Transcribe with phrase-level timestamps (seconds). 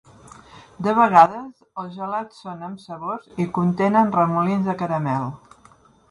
[0.85, 1.49] De vegades,
[1.81, 5.29] els gelats son amb sabors i contenen remolins de caramel.